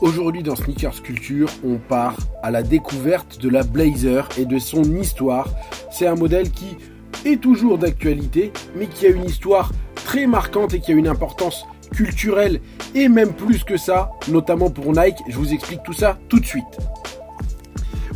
Aujourd'hui 0.00 0.42
dans 0.42 0.56
Sneakers 0.56 1.02
Culture, 1.02 1.48
on 1.64 1.76
part 1.76 2.16
à 2.42 2.50
la 2.50 2.62
découverte 2.62 3.40
de 3.40 3.48
la 3.48 3.62
Blazer 3.62 4.28
et 4.36 4.44
de 4.44 4.58
son 4.58 4.82
histoire. 4.96 5.48
C'est 5.90 6.06
un 6.06 6.16
modèle 6.16 6.50
qui 6.50 6.76
est 7.24 7.40
toujours 7.40 7.78
d'actualité, 7.78 8.52
mais 8.76 8.86
qui 8.86 9.06
a 9.06 9.10
une 9.10 9.24
histoire 9.24 9.70
très 9.94 10.26
marquante 10.26 10.74
et 10.74 10.80
qui 10.80 10.90
a 10.90 10.94
une 10.94 11.06
importance 11.06 11.64
culturelle 11.92 12.60
et 12.94 13.08
même 13.08 13.32
plus 13.32 13.62
que 13.62 13.76
ça, 13.76 14.10
notamment 14.28 14.68
pour 14.68 14.92
Nike. 14.92 15.18
Je 15.28 15.36
vous 15.36 15.52
explique 15.52 15.82
tout 15.84 15.92
ça 15.92 16.18
tout 16.28 16.40
de 16.40 16.46
suite. 16.46 16.64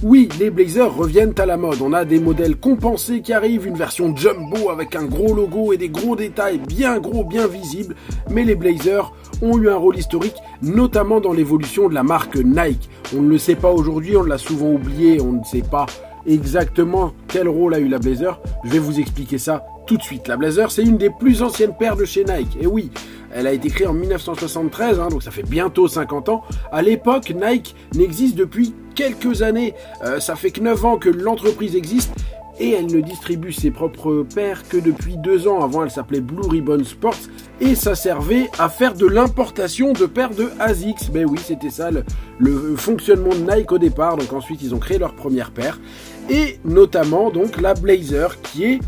Oui, 0.04 0.28
les 0.38 0.50
Blazers 0.50 0.94
reviennent 0.94 1.34
à 1.38 1.46
la 1.46 1.56
mode. 1.56 1.80
On 1.82 1.92
a 1.92 2.04
des 2.04 2.20
modèles 2.20 2.56
compensés 2.56 3.20
qui 3.20 3.32
arrivent, 3.32 3.66
une 3.66 3.76
version 3.76 4.14
jumbo 4.14 4.70
avec 4.70 4.94
un 4.94 5.04
gros 5.04 5.34
logo 5.34 5.72
et 5.72 5.76
des 5.76 5.88
gros 5.88 6.14
détails 6.14 6.58
bien 6.58 7.00
gros, 7.00 7.24
bien 7.24 7.48
visibles. 7.48 7.96
Mais 8.30 8.44
les 8.44 8.54
Blazers 8.54 9.12
ont 9.42 9.58
eu 9.58 9.68
un 9.68 9.76
rôle 9.76 9.96
historique, 9.96 10.36
notamment 10.62 11.20
dans 11.20 11.32
l'évolution 11.32 11.88
de 11.88 11.94
la 11.94 12.02
marque 12.02 12.36
Nike. 12.36 12.88
On 13.16 13.22
ne 13.22 13.28
le 13.28 13.38
sait 13.38 13.54
pas 13.54 13.70
aujourd'hui, 13.70 14.16
on 14.16 14.22
l'a 14.22 14.38
souvent 14.38 14.70
oublié, 14.70 15.20
on 15.20 15.32
ne 15.32 15.44
sait 15.44 15.62
pas 15.62 15.86
exactement 16.26 17.12
quel 17.28 17.48
rôle 17.48 17.74
a 17.74 17.78
eu 17.78 17.88
la 17.88 17.98
Blazer. 17.98 18.40
Je 18.64 18.70
vais 18.70 18.78
vous 18.78 19.00
expliquer 19.00 19.38
ça 19.38 19.64
tout 19.86 19.96
de 19.96 20.02
suite. 20.02 20.28
La 20.28 20.36
Blazer, 20.36 20.70
c'est 20.70 20.82
une 20.82 20.98
des 20.98 21.10
plus 21.10 21.42
anciennes 21.42 21.74
paires 21.78 21.96
de 21.96 22.04
chez 22.04 22.24
Nike. 22.24 22.58
Et 22.60 22.66
oui, 22.66 22.90
elle 23.32 23.46
a 23.46 23.52
été 23.52 23.68
créée 23.70 23.86
en 23.86 23.94
1973, 23.94 25.00
hein, 25.00 25.08
donc 25.08 25.22
ça 25.22 25.30
fait 25.30 25.42
bientôt 25.42 25.88
50 25.88 26.28
ans. 26.28 26.42
À 26.72 26.82
l'époque, 26.82 27.32
Nike 27.34 27.74
n'existe 27.94 28.36
depuis 28.36 28.74
quelques 28.94 29.42
années. 29.42 29.74
Euh, 30.04 30.20
ça 30.20 30.34
fait 30.34 30.50
que 30.50 30.60
9 30.60 30.84
ans 30.84 30.96
que 30.98 31.08
l'entreprise 31.08 31.76
existe 31.76 32.12
et 32.60 32.72
elle 32.72 32.86
ne 32.86 33.00
distribue 33.00 33.52
ses 33.52 33.70
propres 33.70 34.26
paires 34.34 34.66
que 34.68 34.76
depuis 34.76 35.16
deux 35.16 35.46
ans. 35.46 35.62
Avant, 35.62 35.84
elle 35.84 35.90
s'appelait 35.90 36.20
Blue 36.20 36.46
Ribbon 36.48 36.84
Sports 36.84 37.18
et 37.60 37.74
ça 37.74 37.94
servait 37.94 38.50
à 38.58 38.68
faire 38.68 38.94
de 38.94 39.06
l'importation 39.06 39.92
de 39.92 40.06
paires 40.06 40.34
de 40.34 40.50
ASICS. 40.58 41.10
Mais 41.12 41.24
oui, 41.24 41.38
c'était 41.42 41.70
ça 41.70 41.90
le, 41.90 42.04
le, 42.38 42.76
fonctionnement 42.76 43.30
de 43.30 43.50
Nike 43.50 43.72
au 43.72 43.78
départ. 43.78 44.16
Donc 44.16 44.32
ensuite, 44.32 44.62
ils 44.62 44.74
ont 44.74 44.78
créé 44.78 44.98
leur 44.98 45.14
première 45.14 45.50
paire 45.50 45.78
et 46.30 46.58
notamment 46.64 47.30
donc 47.30 47.60
la 47.60 47.74
Blazer 47.74 48.40
qui 48.42 48.64
est 48.64 48.80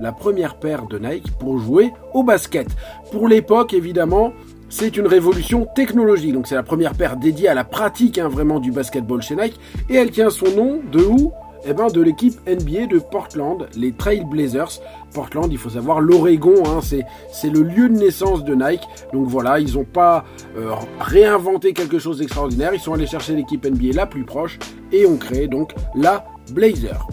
la 0.00 0.12
première 0.12 0.58
paire 0.58 0.86
de 0.86 0.98
Nike 0.98 1.30
pour 1.38 1.58
jouer 1.58 1.92
au 2.14 2.22
basket. 2.22 2.68
Pour 3.10 3.28
l'époque, 3.28 3.72
évidemment, 3.72 4.32
c'est 4.68 4.96
une 4.96 5.06
révolution 5.06 5.66
technologique. 5.74 6.32
Donc 6.32 6.46
c'est 6.46 6.54
la 6.54 6.62
première 6.62 6.94
paire 6.94 7.16
dédiée 7.16 7.48
à 7.48 7.54
la 7.54 7.64
pratique 7.64 8.18
hein, 8.18 8.28
vraiment 8.28 8.60
du 8.60 8.72
basketball 8.72 9.22
chez 9.22 9.36
Nike. 9.36 9.58
Et 9.88 9.94
elle 9.94 10.10
tient 10.10 10.30
son 10.30 10.50
nom 10.54 10.80
de 10.92 11.00
où? 11.00 11.32
Eh 11.64 11.72
ben, 11.72 11.88
de 11.88 12.00
l'équipe 12.00 12.38
NBA 12.46 12.86
de 12.86 12.98
Portland, 12.98 13.68
les 13.76 13.92
Trail 13.92 14.24
Blazers. 14.24 14.80
Portland, 15.14 15.48
il 15.50 15.58
faut 15.58 15.70
savoir, 15.70 16.00
l'Oregon, 16.00 16.62
hein, 16.66 16.80
c'est 16.82 17.50
le 17.50 17.62
lieu 17.62 17.88
de 17.88 17.94
naissance 17.94 18.44
de 18.44 18.54
Nike. 18.54 18.82
Donc 19.12 19.26
voilà, 19.28 19.58
ils 19.60 19.74
n'ont 19.74 19.84
pas 19.84 20.24
euh, 20.56 20.72
réinventé 21.00 21.72
quelque 21.72 21.98
chose 21.98 22.18
d'extraordinaire. 22.18 22.74
Ils 22.74 22.80
sont 22.80 22.92
allés 22.92 23.06
chercher 23.06 23.34
l'équipe 23.34 23.64
NBA 23.64 23.94
la 23.94 24.06
plus 24.06 24.24
proche 24.24 24.58
et 24.92 25.06
ont 25.06 25.16
créé 25.16 25.48
donc 25.48 25.74
la 25.94 26.26
Blazer. 26.52 27.06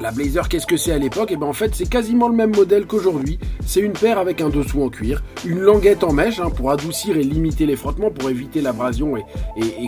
La 0.00 0.10
Blazer, 0.10 0.48
qu'est-ce 0.48 0.66
que 0.66 0.76
c'est 0.76 0.92
à 0.92 0.98
l'époque 0.98 1.30
Et 1.30 1.34
eh 1.34 1.36
ben 1.36 1.46
en 1.46 1.52
fait, 1.52 1.74
c'est 1.74 1.88
quasiment 1.88 2.28
le 2.28 2.34
même 2.34 2.54
modèle 2.54 2.86
qu'aujourd'hui. 2.86 3.38
C'est 3.64 3.80
une 3.80 3.92
paire 3.92 4.18
avec 4.18 4.40
un 4.40 4.48
dessous 4.48 4.82
en 4.82 4.88
cuir, 4.88 5.22
une 5.44 5.60
languette 5.60 6.02
en 6.02 6.12
mèche 6.12 6.40
hein, 6.40 6.50
pour 6.50 6.70
adoucir 6.70 7.16
et 7.16 7.22
limiter 7.22 7.66
les 7.66 7.76
frottements, 7.76 8.10
pour 8.10 8.30
éviter 8.30 8.60
l'abrasion 8.60 9.16
et, 9.16 9.22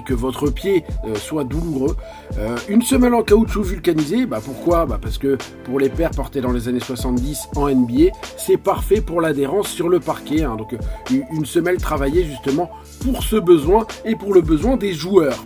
que 0.06 0.14
votre 0.14 0.50
pied 0.50 0.84
euh, 1.06 1.14
soit 1.14 1.44
douloureux. 1.44 1.96
Euh, 2.38 2.56
une 2.68 2.82
semelle 2.82 3.14
en 3.14 3.22
caoutchouc 3.22 3.62
vulcanisé, 3.62 4.26
bah 4.26 4.40
pourquoi? 4.44 4.84
Bah 4.84 4.98
parce 5.00 5.18
que 5.18 5.38
pour 5.64 5.80
les 5.80 5.88
paires 5.88 6.10
portées 6.10 6.40
dans 6.40 6.52
les 6.52 6.68
années 6.68 6.80
70 6.80 7.48
en 7.56 7.68
NBA, 7.68 8.10
c'est 8.36 8.58
parfait 8.58 9.00
pour 9.00 9.20
l'adhérence 9.20 9.68
sur 9.68 9.88
le 9.88 10.00
parquet. 10.00 10.44
Hein. 10.44 10.56
donc 10.56 10.74
euh, 10.74 11.20
une 11.32 11.46
semelle 11.46 11.78
travaillée 11.78 12.24
justement 12.24 12.70
pour 13.02 13.22
ce 13.22 13.36
besoin 13.36 13.86
et 14.04 14.14
pour 14.14 14.34
le 14.34 14.42
besoin 14.42 14.76
des 14.76 14.92
joueurs 14.92 15.44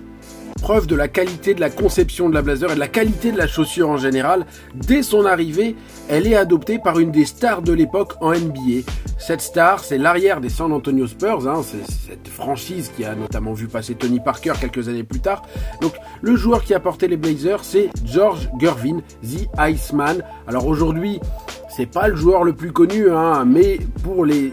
preuve 0.60 0.86
de 0.86 0.96
la 0.96 1.08
qualité 1.08 1.54
de 1.54 1.60
la 1.60 1.70
conception 1.70 2.28
de 2.28 2.34
la 2.34 2.42
blazer 2.42 2.70
et 2.70 2.74
de 2.74 2.80
la 2.80 2.88
qualité 2.88 3.32
de 3.32 3.38
la 3.38 3.46
chaussure 3.46 3.88
en 3.88 3.96
général. 3.96 4.46
Dès 4.74 5.02
son 5.02 5.24
arrivée, 5.24 5.76
elle 6.08 6.26
est 6.26 6.36
adoptée 6.36 6.78
par 6.78 6.98
une 6.98 7.10
des 7.10 7.24
stars 7.24 7.62
de 7.62 7.72
l'époque 7.72 8.14
en 8.20 8.32
NBA. 8.32 8.82
Cette 9.18 9.40
star, 9.40 9.84
c'est 9.84 9.98
l'arrière 9.98 10.40
des 10.40 10.48
San 10.48 10.72
Antonio 10.72 11.06
Spurs, 11.06 11.48
hein, 11.48 11.62
c'est 11.62 11.90
cette 11.90 12.28
franchise 12.28 12.92
qui 12.96 13.04
a 13.04 13.14
notamment 13.14 13.52
vu 13.52 13.66
passer 13.66 13.94
Tony 13.94 14.20
Parker 14.20 14.52
quelques 14.60 14.88
années 14.88 15.04
plus 15.04 15.20
tard. 15.20 15.42
Donc 15.80 15.94
le 16.20 16.36
joueur 16.36 16.64
qui 16.64 16.74
a 16.74 16.80
porté 16.80 17.08
les 17.08 17.16
Blazers, 17.16 17.64
c'est 17.64 17.90
George 18.04 18.48
Gervin, 18.60 19.00
The 19.22 19.48
Iceman. 19.58 20.22
Alors 20.46 20.66
aujourd'hui, 20.66 21.20
c'est 21.78 21.86
pas 21.86 22.08
le 22.08 22.16
joueur 22.16 22.42
le 22.42 22.54
plus 22.54 22.72
connu, 22.72 23.08
hein, 23.08 23.44
mais 23.44 23.78
pour 24.02 24.24
les, 24.24 24.52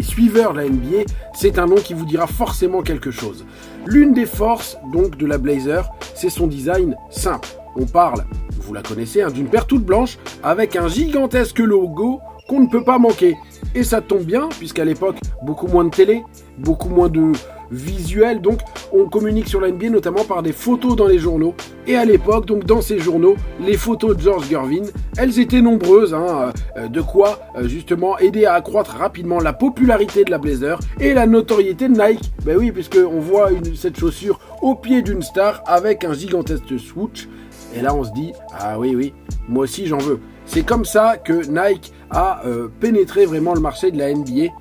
suiveurs 0.00 0.54
de 0.54 0.60
la 0.60 0.68
NBA, 0.70 1.02
c'est 1.34 1.58
un 1.58 1.66
nom 1.66 1.74
qui 1.74 1.92
vous 1.92 2.06
dira 2.06 2.26
forcément 2.26 2.80
quelque 2.80 3.10
chose. 3.10 3.44
L'une 3.84 4.14
des 4.14 4.24
forces 4.24 4.78
donc 4.90 5.18
de 5.18 5.26
la 5.26 5.36
Blazer, 5.36 5.86
c'est 6.14 6.30
son 6.30 6.46
design 6.46 6.96
simple. 7.10 7.46
On 7.76 7.84
parle, 7.84 8.24
vous 8.58 8.72
la 8.72 8.80
connaissez, 8.80 9.20
hein, 9.20 9.28
d'une 9.28 9.48
paire 9.48 9.66
toute 9.66 9.84
blanche 9.84 10.16
avec 10.42 10.76
un 10.76 10.88
gigantesque 10.88 11.58
logo 11.58 12.20
qu'on 12.48 12.60
ne 12.60 12.68
peut 12.68 12.84
pas 12.84 12.98
manquer. 12.98 13.36
Et 13.74 13.84
ça 13.84 14.00
tombe 14.00 14.22
bien, 14.22 14.48
puisqu'à 14.58 14.86
l'époque, 14.86 15.16
beaucoup 15.42 15.66
moins 15.66 15.84
de 15.84 15.90
télé, 15.90 16.24
beaucoup 16.56 16.88
moins 16.88 17.10
de, 17.10 17.32
visuel. 17.70 18.40
Donc, 18.40 18.60
on 18.92 19.06
communique 19.06 19.48
sur 19.48 19.60
la 19.60 19.70
NBA 19.70 19.90
notamment 19.90 20.24
par 20.24 20.42
des 20.42 20.52
photos 20.52 20.96
dans 20.96 21.06
les 21.06 21.18
journaux. 21.18 21.54
Et 21.86 21.96
à 21.96 22.04
l'époque, 22.04 22.46
donc 22.46 22.64
dans 22.64 22.80
ces 22.80 22.98
journaux, 22.98 23.36
les 23.60 23.76
photos 23.76 24.16
de 24.16 24.22
George 24.22 24.48
Gervin, 24.48 24.84
elles 25.16 25.38
étaient 25.38 25.62
nombreuses. 25.62 26.14
Hein, 26.14 26.52
euh, 26.76 26.88
de 26.88 27.00
quoi 27.00 27.40
euh, 27.56 27.68
justement 27.68 28.18
aider 28.18 28.46
à 28.46 28.54
accroître 28.54 28.96
rapidement 28.96 29.40
la 29.40 29.52
popularité 29.52 30.24
de 30.24 30.30
la 30.30 30.38
Blazer 30.38 30.78
et 30.98 31.14
la 31.14 31.26
notoriété 31.26 31.88
de 31.88 31.94
Nike. 31.94 32.32
Ben 32.44 32.56
oui, 32.56 32.72
puisque 32.72 32.98
on 32.98 33.20
voit 33.20 33.50
cette 33.74 33.98
chaussure 33.98 34.40
au 34.62 34.74
pied 34.74 35.02
d'une 35.02 35.22
star 35.22 35.62
avec 35.66 36.04
un 36.04 36.12
gigantesque 36.12 36.78
swoosh. 36.78 37.28
Et 37.74 37.82
là, 37.82 37.94
on 37.94 38.04
se 38.04 38.12
dit, 38.12 38.32
ah 38.52 38.78
oui, 38.78 38.94
oui, 38.96 39.14
moi 39.48 39.64
aussi 39.64 39.86
j'en 39.86 39.98
veux. 39.98 40.20
C'est 40.46 40.64
comme 40.64 40.84
ça 40.84 41.16
que 41.16 41.46
Nike 41.46 41.92
a 42.10 42.42
euh, 42.44 42.68
pénétré 42.80 43.24
vraiment 43.26 43.54
le 43.54 43.60
marché 43.60 43.92
de 43.92 43.98
la 43.98 44.12
NBA 44.12 44.52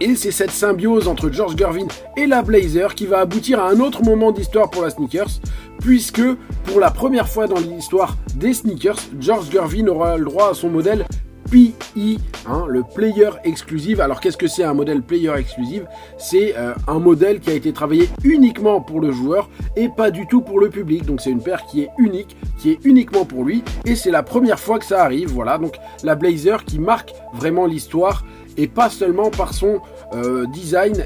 et 0.00 0.14
c'est 0.14 0.30
cette 0.30 0.50
symbiose 0.50 1.08
entre 1.08 1.30
George 1.30 1.56
Gervin 1.56 1.86
et 2.16 2.26
la 2.26 2.42
Blazer 2.42 2.94
qui 2.94 3.06
va 3.06 3.20
aboutir 3.20 3.60
à 3.60 3.68
un 3.68 3.80
autre 3.80 4.02
moment 4.02 4.32
d'histoire 4.32 4.70
pour 4.70 4.82
la 4.82 4.90
sneakers, 4.90 5.40
puisque 5.80 6.22
pour 6.64 6.80
la 6.80 6.90
première 6.90 7.28
fois 7.28 7.46
dans 7.46 7.58
l'histoire 7.58 8.16
des 8.34 8.54
sneakers, 8.54 8.98
George 9.20 9.50
Gervin 9.50 9.86
aura 9.88 10.16
le 10.16 10.24
droit 10.24 10.50
à 10.50 10.54
son 10.54 10.70
modèle 10.70 11.04
PI, 11.52 12.18
hein, 12.46 12.64
le 12.66 12.82
Player 12.82 13.28
Exclusive. 13.44 14.00
Alors 14.00 14.20
qu'est-ce 14.20 14.38
que 14.38 14.46
c'est 14.46 14.64
un 14.64 14.72
modèle 14.72 15.02
Player 15.02 15.32
Exclusive? 15.36 15.86
C'est 16.16 16.56
euh, 16.56 16.72
un 16.88 16.98
modèle 16.98 17.40
qui 17.40 17.50
a 17.50 17.52
été 17.52 17.74
travaillé 17.74 18.08
uniquement 18.24 18.80
pour 18.80 19.00
le 19.00 19.12
joueur 19.12 19.50
et 19.76 19.90
pas 19.90 20.10
du 20.10 20.26
tout 20.26 20.40
pour 20.40 20.60
le 20.60 20.70
public. 20.70 21.04
Donc 21.04 21.20
c'est 21.20 21.30
une 21.30 21.42
paire 21.42 21.66
qui 21.66 21.82
est 21.82 21.90
unique, 21.98 22.38
qui 22.56 22.70
est 22.70 22.78
uniquement 22.84 23.26
pour 23.26 23.44
lui 23.44 23.62
et 23.84 23.96
c'est 23.96 24.10
la 24.10 24.22
première 24.22 24.58
fois 24.58 24.78
que 24.78 24.86
ça 24.86 25.02
arrive. 25.02 25.28
Voilà, 25.28 25.58
donc 25.58 25.74
la 26.02 26.14
Blazer 26.14 26.64
qui 26.64 26.78
marque 26.78 27.12
vraiment 27.34 27.66
l'histoire 27.66 28.24
et 28.56 28.66
pas 28.66 28.90
seulement 28.90 29.30
par 29.30 29.54
son 29.54 29.80
euh, 30.14 30.46
design. 30.46 31.04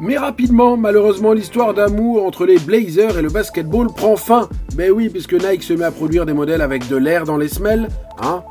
Mais 0.00 0.18
rapidement, 0.18 0.76
malheureusement, 0.76 1.32
l'histoire 1.32 1.74
d'amour 1.74 2.26
entre 2.26 2.44
les 2.44 2.58
Blazers 2.58 3.18
et 3.18 3.22
le 3.22 3.28
basketball 3.28 3.86
prend 3.86 4.16
fin. 4.16 4.48
Ben 4.74 4.90
oui, 4.90 5.08
puisque 5.08 5.34
Nike 5.34 5.62
se 5.62 5.74
met 5.74 5.84
à 5.84 5.92
produire 5.92 6.26
des 6.26 6.32
modèles 6.32 6.60
avec 6.60 6.88
de 6.88 6.96
l'air 6.96 7.24
dans 7.24 7.36
les 7.36 7.48
semelles. 7.48 7.88
Hein 8.20 8.42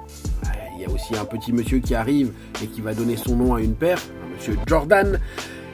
Il 0.76 0.82
y 0.82 0.86
a 0.86 0.90
aussi 0.90 1.16
un 1.16 1.26
petit 1.26 1.52
monsieur 1.52 1.80
qui 1.80 1.94
arrive 1.94 2.32
et 2.64 2.68
qui 2.68 2.80
va 2.80 2.94
donner 2.94 3.18
son 3.18 3.36
nom 3.36 3.54
à 3.54 3.60
une 3.60 3.74
paire, 3.74 4.00
un 4.24 4.34
monsieur 4.34 4.56
Jordan. 4.66 5.20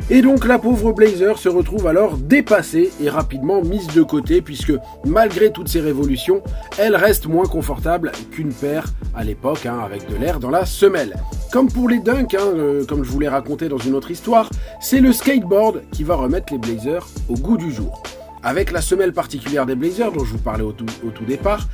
Et 0.09 0.22
donc 0.22 0.48
la 0.48 0.58
pauvre 0.58 0.94
Blazer 0.94 1.38
se 1.38 1.50
retrouve 1.50 1.86
alors 1.86 2.18
dépassée 2.18 2.92
et 3.02 3.09
rapidement 3.09 3.62
mise 3.62 3.88
de 3.88 4.02
côté 4.04 4.42
puisque 4.42 4.74
malgré 5.06 5.52
toutes 5.52 5.68
ces 5.68 5.81
révolutions, 5.81 6.42
elle 6.78 6.96
reste 6.96 7.28
moins 7.28 7.46
confortable 7.46 8.14
qu'une 8.31 8.54
paire 8.54 8.86
à 9.14 9.24
l'époque 9.24 9.66
hein, 9.66 9.80
avec 9.84 10.09
de 10.09 10.16
l'air 10.16 10.40
dans 10.40 10.50
la 10.50 10.66
semelle. 10.66 11.18
Comme 11.52 11.72
pour 11.72 11.88
les 11.88 12.00
dunks, 12.00 12.34
hein, 12.34 12.52
euh, 12.56 12.85
comme 12.85 13.03
je 13.06 13.09
vous 13.09 13.19
l'ai 13.19 13.30
raconté 13.30 13.69
dans 13.69 13.78
une 13.78 13.94
autre 13.94 14.12
histoire, 14.12 14.50
c'est 14.81 15.00
le 15.00 15.13
skateboard 15.13 15.81
qui 15.91 16.03
va 16.03 16.16
remettre 16.16 16.52
les 16.52 16.59
Blazers 16.59 17.08
au 17.30 17.35
goût 17.35 17.58
du 17.58 17.72
jour. 17.72 18.03
Avec 18.44 18.71
la 18.71 18.81
semelle 18.81 19.13
particulière 19.13 19.66
des 19.66 19.75
Blazers 19.75 20.12
dont 20.12 20.25
je 20.25 20.33
vous 20.33 20.39
parlais 20.39 20.63
au 20.63 20.74
tout, 20.74 21.25
départ, 21.25 21.68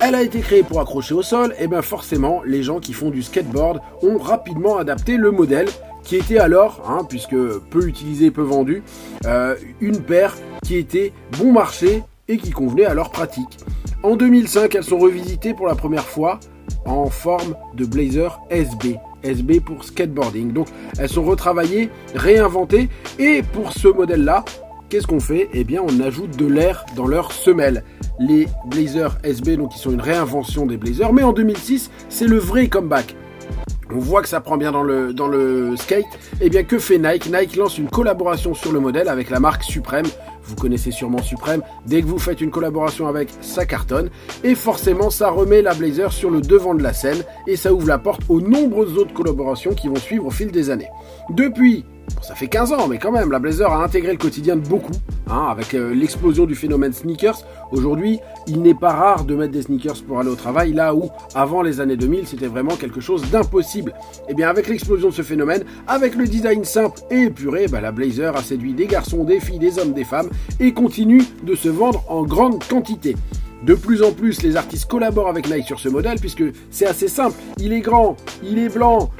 elle 0.00 0.14
a 0.14 0.22
été 0.22 0.38
créée 0.38 0.62
pour 0.62 0.80
accrocher 0.80 1.14
au 1.14 1.22
sol, 1.22 1.52
et 1.58 1.66
bien 1.66 1.82
forcément, 1.82 2.42
les 2.46 2.62
gens 2.62 2.78
qui 2.78 2.92
font 2.92 3.10
du 3.10 3.22
skateboard 3.22 3.80
ont 4.02 4.18
rapidement 4.18 4.78
adapté 4.78 5.16
le 5.16 5.32
modèle 5.32 5.68
qui 6.04 6.16
était 6.16 6.38
alors, 6.38 6.88
hein, 6.88 7.04
puisque 7.06 7.36
peu 7.70 7.88
utilisé, 7.88 8.30
peu 8.30 8.42
vendu, 8.42 8.84
euh, 9.26 9.56
une 9.80 10.00
paire 10.00 10.36
qui 10.64 10.76
était 10.76 11.12
bon 11.38 11.52
marché 11.52 12.04
et 12.28 12.38
qui 12.38 12.50
convenait 12.50 12.86
à 12.86 12.94
leur 12.94 13.10
pratique. 13.10 13.58
En 14.04 14.14
2005, 14.14 14.76
elles 14.76 14.84
sont 14.84 14.98
revisitées 14.98 15.54
pour 15.54 15.66
la 15.66 15.74
première 15.74 16.06
fois 16.06 16.38
en 16.86 17.10
forme 17.10 17.56
de 17.74 17.84
blazer 17.84 18.40
SB. 18.50 18.98
SB 19.22 19.60
pour 19.60 19.84
skateboarding. 19.84 20.52
Donc 20.52 20.68
elles 20.98 21.08
sont 21.08 21.24
retravaillées, 21.24 21.90
réinventées. 22.14 22.88
Et 23.18 23.42
pour 23.42 23.72
ce 23.72 23.88
modèle-là, 23.88 24.44
qu'est-ce 24.88 25.06
qu'on 25.06 25.20
fait? 25.20 25.48
Eh 25.52 25.64
bien, 25.64 25.82
on 25.82 26.00
ajoute 26.00 26.36
de 26.36 26.46
l'air 26.46 26.84
dans 26.96 27.06
leurs 27.06 27.32
semelles. 27.32 27.84
Les 28.18 28.48
Blazers 28.66 29.18
SB, 29.22 29.56
donc 29.56 29.72
qui 29.72 29.78
sont 29.78 29.92
une 29.92 30.00
réinvention 30.00 30.66
des 30.66 30.76
Blazers, 30.76 31.12
mais 31.12 31.22
en 31.22 31.32
2006, 31.32 31.90
c'est 32.08 32.26
le 32.26 32.38
vrai 32.38 32.68
comeback. 32.68 33.14
On 33.94 33.98
voit 33.98 34.20
que 34.20 34.28
ça 34.28 34.40
prend 34.40 34.58
bien 34.58 34.70
dans 34.70 34.82
le, 34.82 35.14
dans 35.14 35.28
le 35.28 35.74
skate, 35.76 36.04
eh 36.42 36.50
bien 36.50 36.62
que 36.62 36.78
fait 36.78 36.98
Nike? 36.98 37.32
Nike 37.32 37.56
lance 37.56 37.78
une 37.78 37.88
collaboration 37.88 38.52
sur 38.52 38.70
le 38.72 38.80
modèle 38.80 39.08
avec 39.08 39.30
la 39.30 39.40
marque 39.40 39.62
Supreme 39.62 40.04
vous 40.48 40.56
connaissez 40.56 40.90
sûrement 40.90 41.22
Supreme, 41.22 41.62
dès 41.86 42.02
que 42.02 42.06
vous 42.06 42.18
faites 42.18 42.40
une 42.40 42.50
collaboration 42.50 43.06
avec, 43.06 43.28
ça 43.40 43.66
cartonne, 43.66 44.10
et 44.44 44.54
forcément 44.54 45.10
ça 45.10 45.30
remet 45.30 45.62
la 45.62 45.74
Blazer 45.74 46.12
sur 46.12 46.30
le 46.30 46.40
devant 46.40 46.74
de 46.74 46.82
la 46.82 46.92
scène, 46.92 47.22
et 47.46 47.56
ça 47.56 47.72
ouvre 47.72 47.88
la 47.88 47.98
porte 47.98 48.22
aux 48.28 48.40
nombreuses 48.40 48.96
autres 48.96 49.14
collaborations 49.14 49.74
qui 49.74 49.88
vont 49.88 49.96
suivre 49.96 50.26
au 50.26 50.30
fil 50.30 50.50
des 50.50 50.70
années. 50.70 50.88
Depuis 51.30 51.84
ça 52.22 52.34
fait 52.34 52.48
15 52.48 52.72
ans, 52.72 52.88
mais 52.88 52.98
quand 52.98 53.12
même, 53.12 53.30
la 53.30 53.38
Blazer 53.38 53.72
a 53.72 53.82
intégré 53.82 54.12
le 54.12 54.18
quotidien 54.18 54.56
de 54.56 54.66
beaucoup, 54.66 54.92
hein, 55.28 55.46
avec 55.50 55.74
euh, 55.74 55.94
l'explosion 55.94 56.46
du 56.46 56.54
phénomène 56.54 56.92
sneakers. 56.92 57.44
Aujourd'hui, 57.70 58.20
il 58.46 58.62
n'est 58.62 58.74
pas 58.74 58.92
rare 58.92 59.24
de 59.24 59.34
mettre 59.34 59.52
des 59.52 59.62
sneakers 59.62 60.02
pour 60.06 60.18
aller 60.20 60.30
au 60.30 60.34
travail, 60.34 60.72
là 60.72 60.94
où, 60.94 61.10
avant 61.34 61.62
les 61.62 61.80
années 61.80 61.96
2000, 61.96 62.26
c'était 62.26 62.46
vraiment 62.46 62.76
quelque 62.76 63.00
chose 63.00 63.30
d'impossible. 63.30 63.92
Et 64.28 64.30
eh 64.30 64.34
bien, 64.34 64.48
avec 64.48 64.68
l'explosion 64.68 65.08
de 65.08 65.14
ce 65.14 65.22
phénomène, 65.22 65.64
avec 65.86 66.14
le 66.14 66.26
design 66.26 66.64
simple 66.64 67.00
et 67.10 67.24
épuré, 67.24 67.66
bah, 67.68 67.80
la 67.80 67.92
Blazer 67.92 68.36
a 68.36 68.42
séduit 68.42 68.74
des 68.74 68.86
garçons, 68.86 69.24
des 69.24 69.40
filles, 69.40 69.58
des 69.58 69.78
hommes, 69.78 69.92
des 69.92 70.04
femmes, 70.04 70.28
et 70.60 70.72
continue 70.72 71.24
de 71.42 71.54
se 71.54 71.68
vendre 71.68 72.04
en 72.08 72.24
grande 72.24 72.62
quantité. 72.64 73.16
De 73.62 73.74
plus 73.74 74.02
en 74.02 74.12
plus, 74.12 74.42
les 74.42 74.56
artistes 74.56 74.88
collaborent 74.88 75.28
avec 75.28 75.50
Nike 75.50 75.66
sur 75.66 75.80
ce 75.80 75.88
modèle 75.88 76.18
puisque 76.20 76.44
c'est 76.70 76.86
assez 76.86 77.08
simple. 77.08 77.36
Il 77.58 77.72
est 77.72 77.80
grand, 77.80 78.16
il 78.42 78.58
est 78.58 78.68
blanc, 78.68 79.10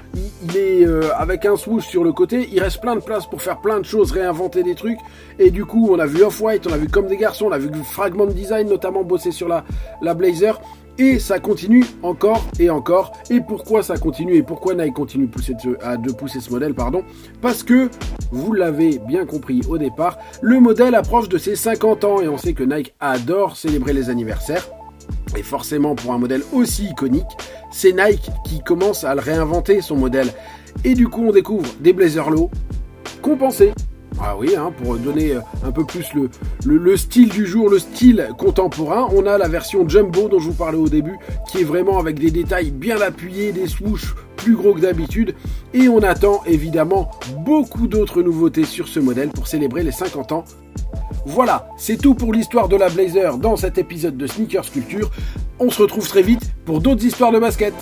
il, 0.44 0.56
est 0.56 0.87
euh, 0.87 1.11
avec 1.17 1.44
un 1.44 1.56
swoosh 1.56 1.87
sur 1.87 2.05
le 2.05 2.12
côté. 2.12 2.49
Il 2.52 2.61
reste 2.61 2.81
plein 2.81 2.94
de 2.94 3.00
place 3.00 3.26
pour 3.26 3.43
faire 3.43 3.61
plein 3.61 3.81
de 3.81 3.85
choses, 3.85 4.12
réinventer 4.12 4.62
des 4.62 4.76
trucs. 4.76 4.99
Et 5.38 5.50
du 5.50 5.64
coup, 5.64 5.88
on 5.90 5.99
a 5.99 6.06
vu 6.06 6.23
Off-White, 6.23 6.67
on 6.69 6.73
a 6.73 6.79
vu 6.79 6.88
comme 6.88 7.08
des 7.08 7.17
garçons, 7.17 7.46
on 7.46 7.52
a 7.52 7.58
vu 7.58 7.69
Fragment 7.82 8.26
Design 8.26 8.69
notamment 8.69 9.02
bosser 9.02 9.32
sur 9.32 9.49
la, 9.49 9.64
la 10.02 10.14
Blazer. 10.14 10.61
Et 10.98 11.20
ça 11.20 11.38
continue 11.38 11.84
encore 12.02 12.44
et 12.58 12.70
encore. 12.70 13.12
Et 13.30 13.40
pourquoi 13.40 13.84
ça 13.84 13.96
continue 13.96 14.34
et 14.34 14.42
pourquoi 14.42 14.74
Nike 14.74 14.94
continue 14.94 15.26
de 15.26 15.96
de 15.96 16.12
pousser 16.12 16.40
ce 16.40 16.50
modèle 16.50 16.74
pardon? 16.74 17.04
Parce 17.40 17.62
que, 17.62 17.88
vous 18.32 18.52
l'avez 18.52 18.98
bien 18.98 19.24
compris 19.24 19.60
au 19.68 19.78
départ, 19.78 20.18
le 20.42 20.58
modèle 20.58 20.94
approche 20.96 21.28
de 21.28 21.38
ses 21.38 21.54
50 21.54 22.04
ans 22.04 22.20
et 22.20 22.28
on 22.28 22.36
sait 22.36 22.52
que 22.52 22.64
Nike 22.64 22.94
adore 22.98 23.56
célébrer 23.56 23.92
les 23.92 24.10
anniversaires. 24.10 24.68
Et 25.36 25.42
forcément, 25.42 25.94
pour 25.94 26.12
un 26.12 26.18
modèle 26.18 26.42
aussi 26.52 26.86
iconique, 26.86 27.26
c'est 27.70 27.92
Nike 27.92 28.30
qui 28.44 28.60
commence 28.60 29.04
à 29.04 29.14
le 29.14 29.20
réinventer, 29.20 29.80
son 29.80 29.96
modèle. 29.96 30.28
Et 30.84 30.94
du 30.94 31.08
coup, 31.08 31.26
on 31.28 31.32
découvre 31.32 31.68
des 31.80 31.92
Blazer 31.92 32.28
Low 32.30 32.50
compensés 33.22 33.72
ah 34.20 34.37
oui, 34.37 34.55
hein, 34.56 34.73
pour 34.82 34.97
donner 34.97 35.32
euh, 35.32 35.41
un 35.65 35.70
peu 35.70 35.85
plus 35.85 36.06
le, 36.15 36.29
le, 36.67 36.97
style 36.97 37.29
du 37.29 37.47
jour, 37.47 37.69
le 37.69 37.79
style 37.79 38.29
contemporain, 38.37 39.09
on 39.15 39.26
a 39.26 39.38
la 39.38 39.47
version 39.49 39.88
Jumbo 39.88 40.29
dont 40.29 40.41
je 40.41 40.49
vous 40.49 40.55
parlais 40.55 40.79
au 40.79 40.88
début, 40.88 41.17
qui 41.49 41.61
est 41.61 41.65
vraiment 41.65 41.99
avec 41.99 42.19
des 42.19 42.31
détails 42.31 42.73
bien 42.73 43.00
appuyés, 43.00 43.53
des 43.53 43.69
swoosh 43.69 44.15
plus 44.37 44.56
gros 44.56 44.75
que 44.75 44.81
d'habitude. 44.81 45.35
Et 45.73 45.88
on 45.88 46.03
attend 46.03 46.43
évidemment 46.47 47.11
beaucoup 47.44 47.87
d'autres 47.87 48.23
nouveautés 48.23 48.65
sur 48.65 48.88
ce 48.88 48.99
modèle 48.99 49.29
pour 49.29 49.47
célébrer 49.47 49.82
les 49.85 49.93
50 49.93 50.32
ans. 50.32 50.44
Voilà, 51.26 51.69
c'est 51.76 51.97
tout 51.97 52.15
pour 52.15 52.32
l'histoire 52.32 52.69
de 52.69 52.76
la 52.76 52.88
Blazer 52.88 53.38
dans 53.38 53.56
cet 53.56 53.79
épisode 53.79 54.17
de 54.17 54.26
Sneakers 54.26 54.70
Culture. 54.70 55.11
On 55.59 55.70
se 55.70 55.82
retrouve 55.82 56.09
très 56.09 56.23
vite 56.23 56.53
pour 56.65 56.81
d'autres 56.81 57.05
histoires 57.05 57.32
de 57.32 57.38
basket. 57.38 57.75